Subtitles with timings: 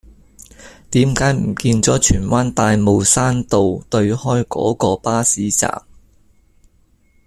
[0.89, 5.83] 點解唔見左荃灣大帽山道對開嗰個巴士站